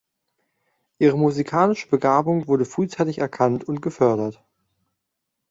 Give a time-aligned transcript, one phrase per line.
[0.97, 4.43] Ihre musikalische Begabung wurde frühzeitig erkannt und gefördert.